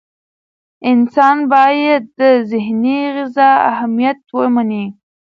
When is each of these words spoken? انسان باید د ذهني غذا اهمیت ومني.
انسان 0.91 1.37
باید 1.53 2.03
د 2.19 2.21
ذهني 2.51 2.99
غذا 3.15 3.49
اهمیت 3.71 4.19
ومني. 4.37 4.85